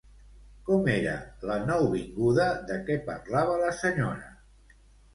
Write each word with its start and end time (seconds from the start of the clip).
Com 0.69 0.89
era, 0.93 1.13
la 1.51 1.59
nouvinguda 1.67 2.49
de 2.73 2.81
què 2.91 2.99
parlava 3.13 3.63
la 3.67 3.73
senyora? 3.85 4.39